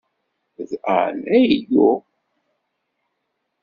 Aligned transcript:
D 0.69 0.71
Ann 0.99 1.19
ay 1.37 1.47
yuɣ. 1.69 1.99